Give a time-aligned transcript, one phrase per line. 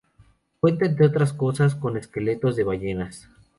[0.59, 3.29] Cuenta, entre otras cosas, con esqueletos de ballenas.